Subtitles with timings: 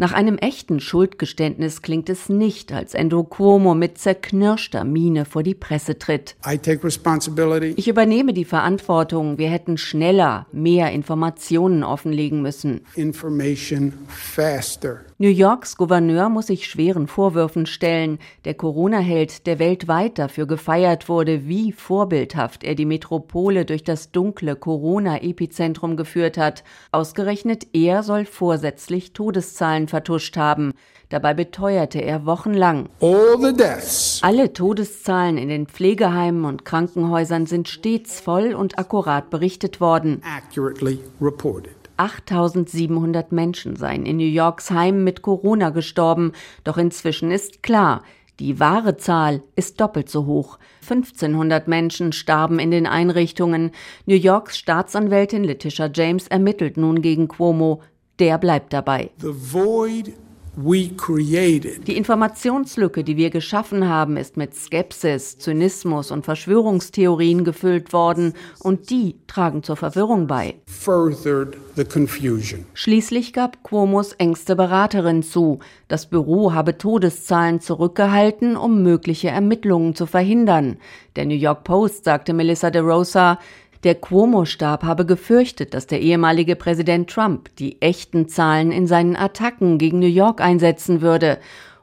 [0.00, 5.56] Nach einem echten Schuldgeständnis klingt es nicht, als Endo Cuomo mit zerknirschter Miene vor die
[5.56, 6.36] Presse tritt.
[7.76, 9.38] Ich übernehme die Verantwortung.
[9.38, 12.82] Wir hätten schneller mehr Informationen offenlegen müssen.
[15.20, 18.20] New Yorks Gouverneur muss sich schweren Vorwürfen stellen.
[18.44, 24.54] Der Corona-Held, der weltweit dafür gefeiert wurde, wie vorbildhaft er die Metropole durch das dunkle
[24.54, 26.62] Corona-Epizentrum geführt hat.
[26.92, 30.72] Ausgerechnet er soll vorsätzlich Todeszahlen vertuscht haben.
[31.08, 32.88] Dabei beteuerte er wochenlang.
[34.22, 40.22] Alle Todeszahlen in den Pflegeheimen und Krankenhäusern sind stets voll und akkurat berichtet worden.
[41.96, 48.02] 8700 Menschen seien in New Yorks Heimen mit Corona gestorben, doch inzwischen ist klar,
[48.38, 50.58] die wahre Zahl ist doppelt so hoch.
[50.82, 53.72] 1500 Menschen starben in den Einrichtungen.
[54.06, 57.82] New Yorks Staatsanwältin Letitia James ermittelt nun gegen Cuomo
[58.18, 59.10] der bleibt dabei.
[61.86, 68.90] Die Informationslücke, die wir geschaffen haben, ist mit Skepsis, Zynismus und Verschwörungstheorien gefüllt worden und
[68.90, 70.56] die tragen zur Verwirrung bei.
[72.74, 80.06] Schließlich gab Cuomos engste Beraterin zu, das Büro habe Todeszahlen zurückgehalten, um mögliche Ermittlungen zu
[80.06, 80.78] verhindern.
[81.14, 83.38] Der New York Post sagte Melissa de Rosa,
[83.84, 89.78] der Cuomo-Stab habe gefürchtet, dass der ehemalige Präsident Trump die echten Zahlen in seinen Attacken
[89.78, 91.38] gegen New York einsetzen würde.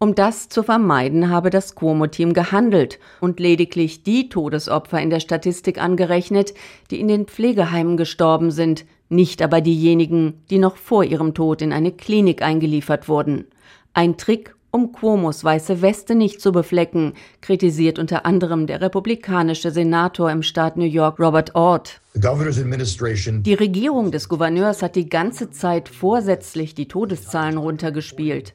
[0.00, 5.82] Um das zu vermeiden, habe das Cuomo-Team gehandelt und lediglich die Todesopfer in der Statistik
[5.82, 6.54] angerechnet,
[6.90, 11.72] die in den Pflegeheimen gestorben sind, nicht aber diejenigen, die noch vor ihrem Tod in
[11.72, 13.46] eine Klinik eingeliefert wurden.
[13.94, 20.30] Ein Trick, um Cuomos weiße Weste nicht zu beflecken, kritisiert unter anderem der republikanische Senator
[20.30, 22.00] im Staat New York Robert Ord.
[22.14, 28.54] Die Regierung des Gouverneurs hat die ganze Zeit vorsätzlich die Todeszahlen runtergespielt.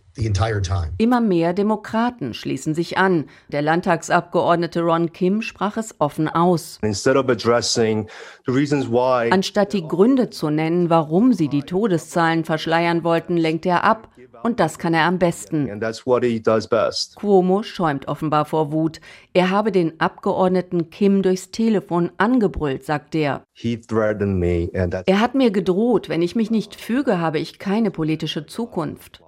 [0.98, 3.26] Immer mehr Demokraten schließen sich an.
[3.50, 6.80] Der Landtagsabgeordnete Ron Kim sprach es offen aus.
[9.32, 14.10] Anstatt die Gründe zu nennen, warum sie die Todeszahlen verschleiern wollten, lenkt er ab.
[14.44, 15.68] Und das kann er am besten.
[17.16, 19.00] Cuomo schäumt offenbar vor Wut.
[19.34, 23.44] Er habe den Abgeordneten Kim durchs Telefon angebrüllt, sagt er.
[25.06, 29.22] Er hat mir gedroht, wenn ich mich nicht füge, habe ich keine politische Zukunft.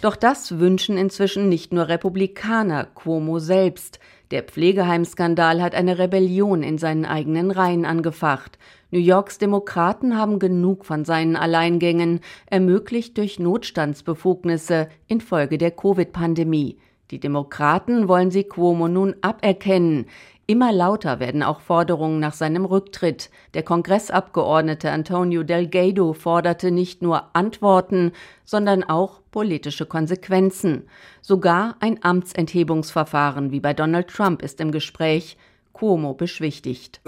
[0.00, 3.98] Doch das wünschen inzwischen nicht nur Republikaner, Cuomo selbst.
[4.30, 8.58] Der Pflegeheimskandal hat eine Rebellion in seinen eigenen Reihen angefacht.
[8.90, 16.78] New Yorks Demokraten haben genug von seinen Alleingängen, ermöglicht durch Notstandsbefugnisse infolge der Covid-Pandemie.
[17.10, 20.06] Die Demokraten wollen sie Cuomo nun aberkennen.
[20.48, 23.30] Immer lauter werden auch Forderungen nach seinem Rücktritt.
[23.54, 28.12] Der Kongressabgeordnete Antonio Delgado forderte nicht nur Antworten,
[28.44, 30.88] sondern auch politische Konsequenzen.
[31.20, 35.36] Sogar ein Amtsenthebungsverfahren wie bei Donald Trump ist im Gespräch.
[35.76, 37.00] Cuomo beschwichtigt.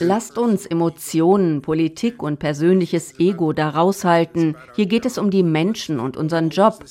[0.00, 4.56] Lasst uns Emotionen, Politik und persönliches Ego da raushalten.
[4.74, 6.82] Hier geht es um die Menschen und unseren Job.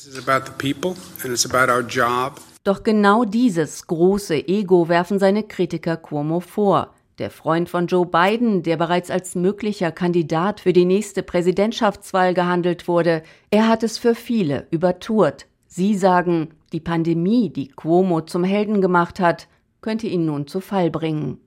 [2.63, 6.93] Doch genau dieses große Ego werfen seine Kritiker Cuomo vor.
[7.17, 12.87] Der Freund von Joe Biden, der bereits als möglicher Kandidat für die nächste Präsidentschaftswahl gehandelt
[12.87, 15.47] wurde, er hat es für viele übertourt.
[15.67, 19.47] Sie sagen, die Pandemie, die Cuomo zum Helden gemacht hat,
[19.79, 21.39] könnte ihn nun zu Fall bringen.